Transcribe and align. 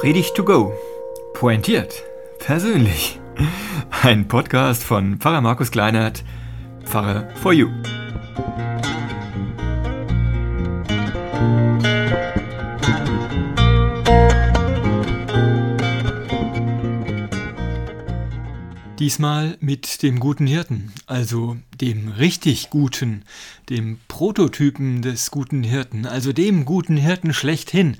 Predigt 0.00 0.34
to 0.34 0.42
go. 0.42 0.72
Pointiert. 1.34 2.04
Persönlich. 2.38 3.20
Ein 4.02 4.28
Podcast 4.28 4.82
von 4.82 5.18
Pfarrer 5.18 5.42
Markus 5.42 5.70
Kleinert, 5.70 6.24
Pfarrer 6.86 7.28
for 7.34 7.52
You. 7.52 7.68
Diesmal 19.00 19.56
mit 19.60 20.02
dem 20.02 20.20
guten 20.20 20.46
Hirten, 20.46 20.92
also 21.06 21.56
dem 21.80 22.08
richtig 22.08 22.68
guten, 22.68 23.24
dem 23.70 23.98
Prototypen 24.08 25.00
des 25.00 25.30
guten 25.30 25.62
Hirten, 25.62 26.04
also 26.04 26.34
dem 26.34 26.66
guten 26.66 26.98
Hirten 26.98 27.32
schlechthin. 27.32 27.96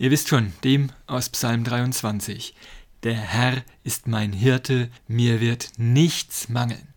Ihr 0.00 0.10
wisst 0.10 0.28
schon, 0.28 0.52
dem 0.64 0.90
aus 1.06 1.28
Psalm 1.28 1.62
23. 1.62 2.56
Der 3.04 3.14
Herr 3.14 3.62
ist 3.84 4.08
mein 4.08 4.32
Hirte, 4.32 4.90
mir 5.06 5.40
wird 5.40 5.70
nichts 5.76 6.48
mangeln. 6.48 6.89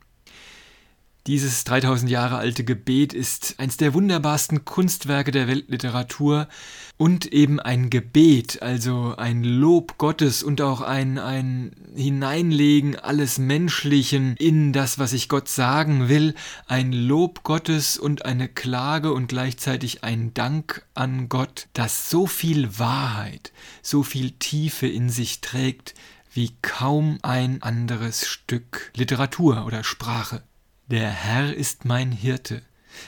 Dieses 1.26 1.64
3000 1.64 2.12
Jahre 2.12 2.36
alte 2.36 2.66
Gebet 2.66 3.14
ist 3.14 3.56
eines 3.58 3.78
der 3.78 3.94
wunderbarsten 3.94 4.66
Kunstwerke 4.66 5.32
der 5.32 5.48
Weltliteratur 5.48 6.50
und 6.98 7.32
eben 7.32 7.62
ein 7.62 7.90
Gebet, 7.90 8.62
also 8.62 9.16
ein 9.16 9.46
Lob 9.46 9.98
Gottes 9.98 10.44
und 10.44 10.60
auch 10.60 10.82
ein, 10.82 11.20
ein 11.20 11.72
Hineinlegen 11.96 12.98
alles 12.98 13.38
Menschlichen 13.38 14.36
in 14.36 14.74
das, 14.74 15.00
was 15.00 15.14
ich 15.14 15.30
Gott 15.30 15.48
sagen 15.48 16.10
will, 16.10 16.36
ein 16.68 16.92
Lob 16.92 17.44
Gottes 17.44 17.98
und 17.98 18.26
eine 18.26 18.50
Klage 18.50 19.14
und 19.14 19.28
gleichzeitig 19.28 20.04
ein 20.04 20.34
Dank 20.34 20.86
an 20.94 21.30
Gott, 21.30 21.70
das 21.72 22.10
so 22.10 22.28
viel 22.28 22.80
Wahrheit, 22.80 23.54
so 23.82 24.04
viel 24.04 24.32
Tiefe 24.32 24.88
in 24.88 25.10
sich 25.10 25.40
trägt, 25.40 25.94
wie 26.34 26.52
kaum 26.62 27.18
ein 27.22 27.64
anderes 27.64 28.28
Stück 28.28 28.92
Literatur 28.94 29.66
oder 29.66 29.86
Sprache. 29.86 30.44
Der 30.88 31.10
Herr 31.10 31.54
ist 31.54 31.86
mein 31.86 32.12
Hirte. 32.12 32.62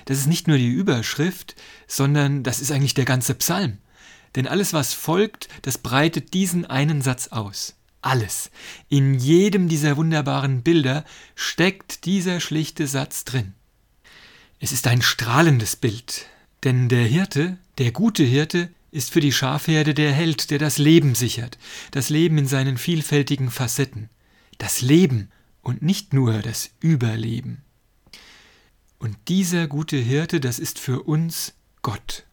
Das 0.05 0.17
ist 0.17 0.27
nicht 0.27 0.47
nur 0.47 0.57
die 0.57 0.69
Überschrift, 0.69 1.55
sondern 1.87 2.43
das 2.43 2.59
ist 2.59 2.71
eigentlich 2.71 2.93
der 2.93 3.05
ganze 3.05 3.35
Psalm. 3.35 3.79
Denn 4.35 4.47
alles, 4.47 4.73
was 4.73 4.93
folgt, 4.93 5.49
das 5.61 5.77
breitet 5.77 6.33
diesen 6.33 6.65
einen 6.65 7.01
Satz 7.01 7.27
aus. 7.29 7.75
Alles. 8.01 8.49
In 8.87 9.15
jedem 9.15 9.67
dieser 9.67 9.97
wunderbaren 9.97 10.61
Bilder 10.61 11.05
steckt 11.35 12.05
dieser 12.05 12.39
schlichte 12.39 12.87
Satz 12.87 13.25
drin. 13.25 13.53
Es 14.59 14.71
ist 14.71 14.87
ein 14.87 15.01
strahlendes 15.01 15.75
Bild, 15.75 16.27
denn 16.63 16.87
der 16.87 17.05
Hirte, 17.05 17.57
der 17.77 17.91
gute 17.91 18.23
Hirte, 18.23 18.69
ist 18.91 19.11
für 19.11 19.19
die 19.19 19.33
Schafherde 19.33 19.93
der 19.93 20.13
Held, 20.13 20.49
der 20.51 20.59
das 20.59 20.77
Leben 20.77 21.15
sichert, 21.15 21.57
das 21.91 22.09
Leben 22.09 22.37
in 22.37 22.47
seinen 22.47 22.77
vielfältigen 22.77 23.51
Facetten, 23.51 24.09
das 24.57 24.81
Leben 24.81 25.29
und 25.61 25.81
nicht 25.81 26.13
nur 26.13 26.41
das 26.41 26.69
Überleben. 26.79 27.64
Und 29.05 29.17
dieser 29.27 29.67
gute 29.67 29.97
Hirte, 29.97 30.39
das 30.39 30.57
ist 30.57 30.79
für 30.79 31.03
uns 31.03 31.53
Gott. 31.83 32.23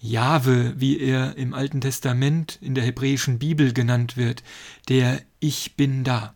Jahwe, 0.00 0.74
wie 0.76 1.00
er 1.00 1.38
im 1.38 1.54
Alten 1.54 1.80
Testament 1.80 2.58
in 2.60 2.74
der 2.74 2.84
hebräischen 2.84 3.38
Bibel 3.38 3.72
genannt 3.72 4.18
wird, 4.18 4.42
der 4.90 5.22
Ich 5.38 5.76
bin 5.76 6.04
da. 6.04 6.34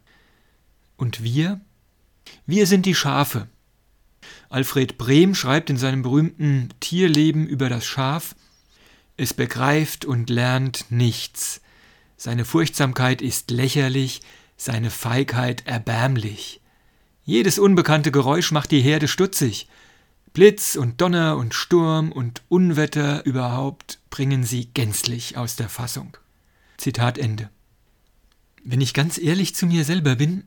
Und 0.96 1.22
wir? 1.22 1.60
Wir 2.46 2.66
sind 2.66 2.86
die 2.86 2.94
Schafe. 2.94 3.46
Alfred 4.48 4.96
Brehm 4.96 5.34
schreibt 5.34 5.68
in 5.68 5.76
seinem 5.76 6.00
berühmten 6.00 6.70
Tierleben 6.80 7.46
über 7.46 7.68
das 7.68 7.84
Schaf, 7.84 8.34
es 9.18 9.34
begreift 9.34 10.06
und 10.06 10.30
lernt 10.30 10.86
nichts. 10.88 11.60
Seine 12.16 12.46
Furchtsamkeit 12.46 13.20
ist 13.20 13.50
lächerlich, 13.50 14.22
seine 14.56 14.90
Feigheit 14.90 15.66
erbärmlich. 15.66 16.62
Jedes 17.26 17.58
unbekannte 17.58 18.12
Geräusch 18.12 18.50
macht 18.50 18.70
die 18.70 18.80
Herde 18.80 19.08
stutzig. 19.08 19.68
Blitz 20.34 20.74
und 20.74 21.00
Donner 21.00 21.36
und 21.36 21.54
Sturm 21.54 22.10
und 22.10 22.42
Unwetter 22.48 23.24
überhaupt 23.24 24.00
bringen 24.10 24.42
sie 24.42 24.66
gänzlich 24.66 25.36
aus 25.36 25.54
der 25.54 25.68
Fassung. 25.68 26.16
Zitat 26.76 27.18
Ende. 27.18 27.50
Wenn 28.64 28.80
ich 28.80 28.94
ganz 28.94 29.16
ehrlich 29.16 29.54
zu 29.54 29.64
mir 29.66 29.84
selber 29.84 30.16
bin, 30.16 30.42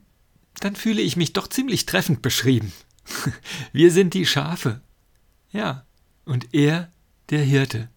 dann 0.59 0.75
fühle 0.75 1.01
ich 1.01 1.15
mich 1.15 1.31
doch 1.31 1.47
ziemlich 1.47 1.85
treffend 1.85 2.21
beschrieben. 2.21 2.73
Wir 3.71 3.89
sind 3.89 4.13
die 4.13 4.25
Schafe. 4.25 4.81
Ja, 5.53 5.85
und 6.25 6.53
er 6.53 6.91
der 7.29 7.45
Hirte. 7.45 7.87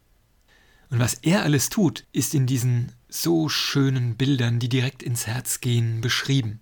Und 0.91 1.01
was 1.01 1.15
er 1.15 1.43
alles 1.43 1.71
tut, 1.71 2.07
ist 2.13 2.37
in 2.37 2.47
diesen 2.47 2.93
so 3.09 3.49
schönen 3.49 4.17
Bildern, 4.17 4.61
die 4.61 4.69
direkt 4.69 5.03
ins 5.03 5.27
Herz 5.27 5.61
gehen, 5.61 6.01
beschrieben. 6.03 6.61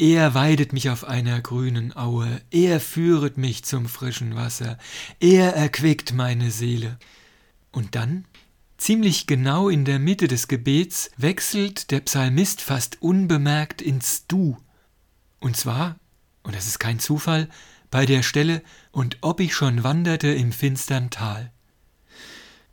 Er 0.00 0.32
weidet 0.32 0.72
mich 0.72 0.88
auf 0.88 1.04
einer 1.04 1.42
grünen 1.42 1.94
Aue, 1.94 2.40
er 2.50 2.80
führet 2.80 3.36
mich 3.36 3.64
zum 3.64 3.84
frischen 3.84 4.34
Wasser, 4.34 4.78
er 5.20 5.54
erquickt 5.54 6.14
meine 6.14 6.50
Seele. 6.50 6.98
Und 7.70 7.96
dann, 7.96 8.24
ziemlich 8.78 9.26
genau 9.26 9.68
in 9.68 9.84
der 9.84 9.98
Mitte 9.98 10.26
des 10.26 10.48
Gebets, 10.48 11.10
wechselt 11.18 11.90
der 11.90 12.00
Psalmist 12.00 12.62
fast 12.62 13.02
unbemerkt 13.02 13.82
ins 13.82 14.26
Du. 14.26 14.56
Und 15.38 15.58
zwar, 15.58 15.98
und 16.44 16.54
das 16.54 16.66
ist 16.66 16.78
kein 16.78 16.98
Zufall, 16.98 17.50
bei 17.90 18.06
der 18.06 18.22
Stelle, 18.22 18.62
und 18.92 19.18
ob 19.20 19.38
ich 19.38 19.54
schon 19.54 19.84
wanderte 19.84 20.28
im 20.28 20.52
finstern 20.52 21.10
Tal. 21.10 21.52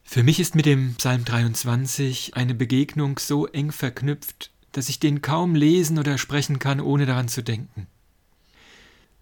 Für 0.02 0.24
mich 0.24 0.40
ist 0.40 0.56
mit 0.56 0.66
dem 0.66 0.96
Psalm 0.96 1.26
23 1.26 2.38
eine 2.38 2.56
Begegnung 2.56 3.20
so 3.20 3.48
eng 3.48 3.74
verknüpft, 3.74 4.54
dass 4.78 4.90
ich 4.90 5.00
den 5.00 5.24
kaum 5.24 5.56
lesen 5.56 5.98
oder 5.98 6.20
sprechen 6.20 6.60
kann, 6.60 6.80
ohne 6.80 7.08
daran 7.08 7.30
zu 7.30 7.42
denken. 7.42 7.88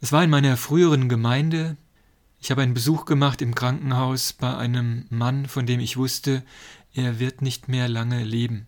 Es 0.01 0.11
war 0.11 0.21
in 0.21 0.29
meiner 0.29 0.57
früheren 0.57 1.07
Gemeinde, 1.07 1.77
ich 2.41 2.51
habe 2.51 2.61
einen 2.61 2.73
Besuch 2.73 3.05
gemacht 3.05 3.41
im 3.41 3.55
Krankenhaus 3.55 4.33
bei 4.33 4.53
einem 4.57 5.05
Mann, 5.09 5.45
von 5.45 5.65
dem 5.65 5.79
ich 5.79 5.95
wusste, 5.95 6.43
er 6.93 7.19
wird 7.19 7.41
nicht 7.41 7.69
mehr 7.69 7.87
lange 7.87 8.21
leben. 8.25 8.67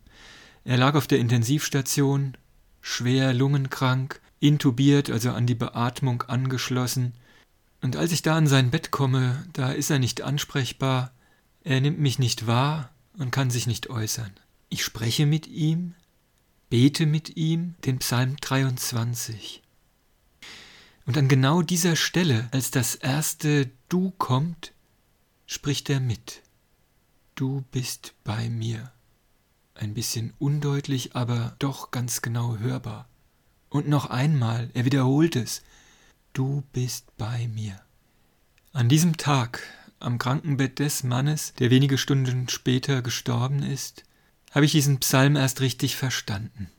Er 0.63 0.77
lag 0.77 0.95
auf 0.95 1.07
der 1.07 1.19
Intensivstation, 1.19 2.37
schwer 2.79 3.33
lungenkrank, 3.33 4.21
intubiert, 4.39 5.09
also 5.09 5.31
an 5.31 5.45
die 5.45 5.55
Beatmung 5.55 6.21
angeschlossen. 6.21 7.15
Und 7.81 7.97
als 7.97 8.13
ich 8.13 8.21
da 8.21 8.37
an 8.37 8.47
sein 8.47 8.71
Bett 8.71 8.91
komme, 8.91 9.45
da 9.51 9.73
ist 9.73 9.89
er 9.89 9.99
nicht 9.99 10.21
ansprechbar, 10.21 11.11
er 11.65 11.81
nimmt 11.81 11.99
mich 11.99 12.17
nicht 12.17 12.47
wahr 12.47 12.91
und 13.17 13.31
kann 13.31 13.49
sich 13.49 13.67
nicht 13.67 13.89
äußern. 13.89 14.31
Ich 14.69 14.85
spreche 14.85 15.25
mit 15.25 15.47
ihm, 15.47 15.93
bete 16.69 17.05
mit 17.05 17.38
ihm 17.38 17.75
den 17.85 18.00
Psalm 18.00 18.38
23. 18.38 19.61
Und 21.05 21.17
an 21.17 21.28
genau 21.29 21.61
dieser 21.61 21.95
Stelle, 21.95 22.50
als 22.51 22.72
das 22.72 22.95
erste 22.95 23.72
Du 23.88 24.11
kommt, 24.11 24.73
spricht 25.45 25.89
er 25.89 26.01
mit. 26.01 26.41
Du 27.35 27.63
bist 27.72 28.13
bei 28.25 28.50
mir. 28.50 28.91
Ein 29.75 29.94
bisschen 29.94 30.33
undeutlich, 30.39 31.16
aber 31.16 31.56
doch 31.59 31.91
ganz 31.91 32.22
genau 32.22 32.57
hörbar. 32.57 33.07
Und 33.69 33.88
noch 33.88 34.09
einmal, 34.09 34.69
er 34.73 34.85
wiederholt 34.85 35.35
es. 35.35 35.61
Du 36.33 36.63
bist 36.73 37.16
bei 37.17 37.47
mir. 37.47 37.79
An 38.73 38.89
diesem 38.89 39.16
Tag, 39.17 39.61
am 40.00 40.17
Krankenbett 40.17 40.79
des 40.79 41.03
Mannes, 41.03 41.53
der 41.59 41.69
wenige 41.69 41.97
Stunden 41.97 42.50
später 42.50 43.01
gestorben 43.01 43.63
ist, 43.63 44.03
habe 44.51 44.65
ich 44.65 44.71
diesen 44.71 44.99
Psalm 44.99 45.35
erst 45.35 45.61
richtig 45.61 45.95
verstanden. 45.95 46.69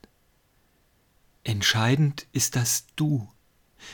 Entscheidend 1.43 2.27
ist 2.31 2.55
das 2.55 2.85
Du. 2.95 3.27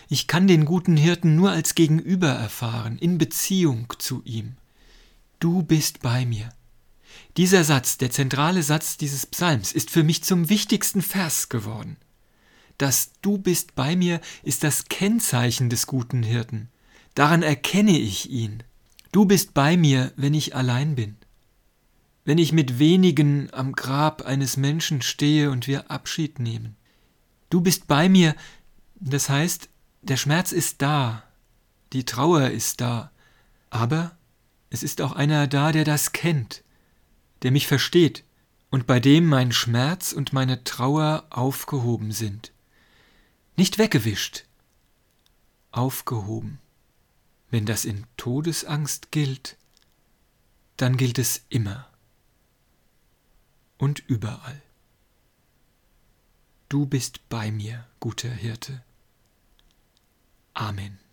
Ich 0.09 0.27
kann 0.27 0.47
den 0.47 0.65
guten 0.65 0.97
Hirten 0.97 1.35
nur 1.35 1.51
als 1.51 1.75
Gegenüber 1.75 2.29
erfahren, 2.29 2.97
in 2.97 3.17
Beziehung 3.17 3.93
zu 3.99 4.21
ihm. 4.25 4.57
Du 5.39 5.61
bist 5.61 6.01
bei 6.01 6.25
mir. 6.25 6.49
Dieser 7.37 7.63
Satz, 7.63 7.97
der 7.97 8.11
zentrale 8.11 8.63
Satz 8.63 8.97
dieses 8.97 9.25
Psalms, 9.25 9.71
ist 9.71 9.91
für 9.91 10.03
mich 10.03 10.23
zum 10.23 10.49
wichtigsten 10.49 11.01
Vers 11.01 11.49
geworden. 11.49 11.97
Das 12.77 13.11
Du 13.21 13.37
bist 13.37 13.75
bei 13.75 13.95
mir 13.95 14.19
ist 14.43 14.63
das 14.63 14.85
Kennzeichen 14.85 15.69
des 15.69 15.87
guten 15.87 16.23
Hirten. 16.23 16.69
Daran 17.13 17.43
erkenne 17.43 17.97
ich 17.97 18.29
ihn. 18.29 18.63
Du 19.11 19.25
bist 19.25 19.53
bei 19.53 19.77
mir, 19.77 20.11
wenn 20.17 20.33
ich 20.33 20.55
allein 20.55 20.95
bin 20.95 21.17
wenn 22.25 22.39
ich 22.39 22.51
mit 22.51 22.79
wenigen 22.79 23.53
am 23.53 23.73
Grab 23.73 24.23
eines 24.23 24.57
Menschen 24.57 25.03
stehe 25.03 25.51
und 25.51 25.67
wir 25.67 25.91
Abschied 25.91 26.39
nehmen. 26.39 26.75
Du 27.49 27.61
bist 27.61 27.87
bei 27.87 28.09
mir, 28.09 28.35
das 28.95 29.29
heißt, 29.29 29.69
der 30.01 30.17
Schmerz 30.17 30.51
ist 30.51 30.81
da, 30.81 31.23
die 31.93 32.03
Trauer 32.03 32.49
ist 32.49 32.81
da, 32.81 33.11
aber 33.69 34.17
es 34.71 34.81
ist 34.81 35.01
auch 35.01 35.13
einer 35.13 35.47
da, 35.47 35.71
der 35.71 35.85
das 35.85 36.11
kennt, 36.11 36.63
der 37.43 37.51
mich 37.51 37.67
versteht 37.67 38.23
und 38.71 38.87
bei 38.87 38.99
dem 38.99 39.27
mein 39.27 39.51
Schmerz 39.51 40.11
und 40.11 40.33
meine 40.33 40.63
Trauer 40.63 41.27
aufgehoben 41.29 42.11
sind. 42.11 42.51
Nicht 43.55 43.77
weggewischt, 43.77 44.45
aufgehoben. 45.71 46.59
Wenn 47.51 47.67
das 47.67 47.85
in 47.85 48.05
Todesangst 48.17 49.11
gilt, 49.11 49.57
dann 50.77 50.97
gilt 50.97 51.19
es 51.19 51.45
immer 51.49 51.87
und 53.77 53.99
überall. 54.07 54.61
Du 56.69 56.85
bist 56.85 57.27
bei 57.29 57.51
mir, 57.51 57.85
guter 57.99 58.29
Hirte. 58.29 58.83
Amen. 60.53 61.04